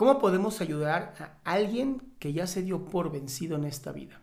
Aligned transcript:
¿Cómo 0.00 0.18
podemos 0.18 0.62
ayudar 0.62 1.12
a 1.44 1.52
alguien 1.52 2.14
que 2.18 2.32
ya 2.32 2.46
se 2.46 2.62
dio 2.62 2.86
por 2.86 3.12
vencido 3.12 3.56
en 3.56 3.64
esta 3.64 3.92
vida? 3.92 4.22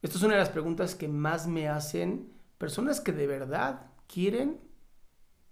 Esta 0.00 0.16
es 0.16 0.22
una 0.22 0.32
de 0.32 0.40
las 0.40 0.48
preguntas 0.48 0.94
que 0.94 1.08
más 1.08 1.46
me 1.46 1.68
hacen 1.68 2.32
personas 2.56 2.98
que 2.98 3.12
de 3.12 3.26
verdad 3.26 3.90
quieren 4.06 4.62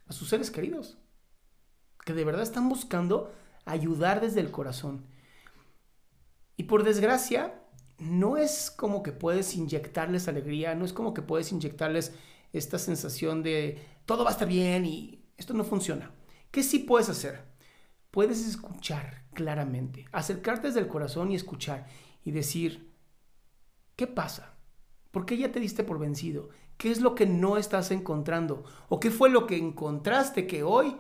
a 0.06 0.14
sus 0.14 0.30
seres 0.30 0.50
queridos, 0.50 0.96
que 2.06 2.14
de 2.14 2.24
verdad 2.24 2.40
están 2.40 2.70
buscando 2.70 3.30
ayudar 3.66 4.22
desde 4.22 4.40
el 4.40 4.50
corazón. 4.50 5.04
Y 6.56 6.62
por 6.62 6.82
desgracia, 6.82 7.60
no 7.98 8.38
es 8.38 8.71
como 8.71 9.02
que 9.02 9.12
puedes 9.12 9.54
inyectarles 9.54 10.28
alegría, 10.28 10.74
no 10.74 10.87
es 10.87 10.94
como 10.94 11.12
que 11.12 11.21
puedes 11.21 11.52
inyectarles 11.52 12.14
esta 12.54 12.78
sensación 12.78 13.42
de 13.42 13.87
todo 14.06 14.24
va 14.24 14.30
a 14.30 14.32
estar 14.32 14.48
bien 14.48 14.87
y 14.87 15.26
esto 15.37 15.52
no 15.52 15.64
funciona. 15.64 16.10
¿Qué 16.50 16.62
sí 16.62 16.78
puedes 16.78 17.10
hacer? 17.10 17.49
Puedes 18.11 18.47
escuchar 18.47 19.24
claramente, 19.34 20.06
acercarte 20.12 20.69
desde 20.69 20.80
el 20.80 20.88
corazón 20.88 21.30
y 21.30 21.37
escuchar 21.37 21.87
y 22.24 22.32
decir, 22.32 22.92
¿qué 23.96 24.06
pasa? 24.06 24.55
¿Por 25.10 25.27
qué 25.27 25.37
ya 25.37 25.52
te 25.52 25.60
diste 25.60 25.84
por 25.84 25.98
vencido? 25.98 26.51
¿Qué 26.77 26.91
es 26.91 27.01
lo 27.01 27.15
que 27.15 27.27
no 27.27 27.56
estás 27.56 27.91
encontrando? 27.91 28.65
¿O 28.88 29.01
qué 29.01 29.10
fue 29.10 29.30
lo 29.30 29.46
que 29.46 29.56
encontraste 29.56 30.46
que 30.46 30.62
hoy 30.62 30.96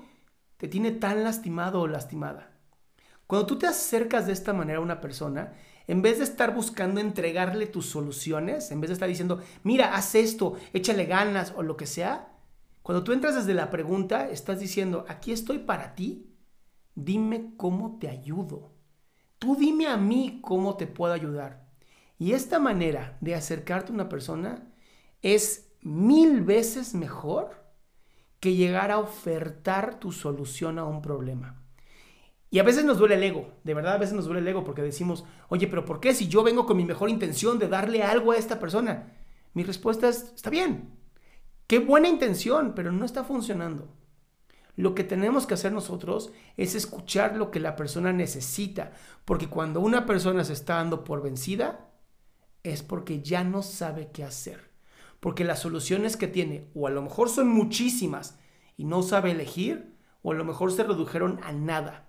te 0.56 0.68
tiene 0.68 0.92
tan 0.92 1.24
lastimado 1.24 1.80
o 1.80 1.86
lastimada? 1.86 2.52
Cuando 3.26 3.46
tú 3.46 3.58
te 3.58 3.66
acercas 3.66 4.26
de 4.26 4.32
esta 4.32 4.52
manera 4.52 4.78
a 4.78 4.82
una 4.82 5.00
persona, 5.00 5.54
en 5.86 6.02
vez 6.02 6.18
de 6.18 6.24
estar 6.24 6.54
buscando 6.54 7.00
entregarle 7.00 7.66
tus 7.66 7.86
soluciones, 7.86 8.70
en 8.70 8.80
vez 8.80 8.90
de 8.90 8.94
estar 8.94 9.08
diciendo, 9.08 9.40
mira, 9.62 9.94
haz 9.94 10.14
esto, 10.14 10.54
échale 10.72 11.06
ganas 11.06 11.52
o 11.56 11.62
lo 11.62 11.76
que 11.76 11.86
sea, 11.86 12.36
cuando 12.82 13.04
tú 13.04 13.12
entras 13.12 13.34
desde 13.34 13.54
la 13.54 13.70
pregunta, 13.70 14.28
estás 14.28 14.60
diciendo, 14.60 15.04
aquí 15.08 15.32
estoy 15.32 15.58
para 15.58 15.94
ti, 15.94 16.29
dime 16.94 17.54
cómo 17.56 17.98
te 17.98 18.08
ayudo. 18.08 18.72
Tú 19.38 19.56
dime 19.56 19.86
a 19.86 19.96
mí 19.96 20.40
cómo 20.42 20.76
te 20.76 20.86
puedo 20.86 21.12
ayudar. 21.12 21.66
Y 22.18 22.32
esta 22.32 22.58
manera 22.58 23.16
de 23.20 23.34
acercarte 23.34 23.90
a 23.90 23.94
una 23.94 24.08
persona 24.08 24.70
es 25.22 25.72
mil 25.80 26.42
veces 26.42 26.94
mejor 26.94 27.64
que 28.40 28.54
llegar 28.54 28.90
a 28.90 28.98
ofertar 28.98 30.00
tu 30.00 30.12
solución 30.12 30.78
a 30.78 30.84
un 30.84 31.02
problema. 31.02 31.62
Y 32.50 32.58
a 32.58 32.64
veces 32.64 32.84
nos 32.84 32.98
duele 32.98 33.14
el 33.14 33.22
ego, 33.22 33.52
de 33.62 33.74
verdad 33.74 33.94
a 33.94 33.98
veces 33.98 34.14
nos 34.14 34.24
duele 34.24 34.40
el 34.40 34.48
ego 34.48 34.64
porque 34.64 34.82
decimos, 34.82 35.24
oye, 35.48 35.68
pero 35.68 35.84
¿por 35.84 36.00
qué 36.00 36.14
si 36.14 36.26
yo 36.26 36.42
vengo 36.42 36.66
con 36.66 36.76
mi 36.76 36.84
mejor 36.84 37.08
intención 37.08 37.58
de 37.58 37.68
darle 37.68 38.02
algo 38.02 38.32
a 38.32 38.36
esta 38.36 38.58
persona? 38.58 39.12
Mi 39.54 39.62
respuesta 39.62 40.08
es, 40.08 40.32
está 40.34 40.50
bien, 40.50 40.90
qué 41.68 41.78
buena 41.78 42.08
intención, 42.08 42.72
pero 42.74 42.90
no 42.90 43.04
está 43.04 43.22
funcionando. 43.22 43.88
Lo 44.80 44.94
que 44.94 45.04
tenemos 45.04 45.46
que 45.46 45.52
hacer 45.52 45.72
nosotros 45.72 46.32
es 46.56 46.74
escuchar 46.74 47.36
lo 47.36 47.50
que 47.50 47.60
la 47.60 47.76
persona 47.76 48.14
necesita, 48.14 48.92
porque 49.26 49.46
cuando 49.46 49.80
una 49.80 50.06
persona 50.06 50.42
se 50.42 50.54
está 50.54 50.76
dando 50.76 51.04
por 51.04 51.22
vencida, 51.22 51.90
es 52.62 52.82
porque 52.82 53.20
ya 53.20 53.44
no 53.44 53.62
sabe 53.62 54.08
qué 54.10 54.24
hacer, 54.24 54.70
porque 55.20 55.44
las 55.44 55.58
soluciones 55.58 56.16
que 56.16 56.28
tiene, 56.28 56.64
o 56.74 56.86
a 56.86 56.90
lo 56.90 57.02
mejor 57.02 57.28
son 57.28 57.48
muchísimas 57.48 58.38
y 58.78 58.84
no 58.84 59.02
sabe 59.02 59.32
elegir, 59.32 59.98
o 60.22 60.32
a 60.32 60.34
lo 60.34 60.46
mejor 60.46 60.72
se 60.72 60.82
redujeron 60.82 61.40
a 61.42 61.52
nada. 61.52 62.08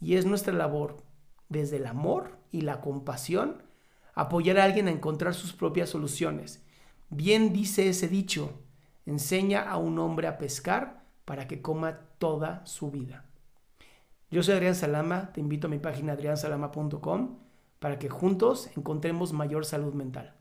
Y 0.00 0.14
es 0.14 0.24
nuestra 0.24 0.54
labor, 0.54 1.02
desde 1.50 1.76
el 1.76 1.84
amor 1.84 2.38
y 2.50 2.62
la 2.62 2.80
compasión, 2.80 3.64
apoyar 4.14 4.58
a 4.58 4.64
alguien 4.64 4.88
a 4.88 4.92
encontrar 4.92 5.34
sus 5.34 5.52
propias 5.52 5.90
soluciones. 5.90 6.64
Bien 7.10 7.52
dice 7.52 7.86
ese 7.90 8.08
dicho, 8.08 8.62
enseña 9.04 9.68
a 9.68 9.76
un 9.76 9.98
hombre 9.98 10.26
a 10.26 10.38
pescar 10.38 11.06
para 11.28 11.46
que 11.46 11.60
coma 11.60 11.98
toda 12.16 12.64
su 12.64 12.90
vida. 12.90 13.26
Yo 14.30 14.42
soy 14.42 14.54
Adrián 14.54 14.74
Salama, 14.74 15.30
te 15.34 15.40
invito 15.40 15.66
a 15.66 15.70
mi 15.70 15.78
página 15.78 16.14
adriansalama.com 16.14 17.36
para 17.78 17.98
que 17.98 18.08
juntos 18.08 18.70
encontremos 18.78 19.34
mayor 19.34 19.66
salud 19.66 19.92
mental. 19.92 20.32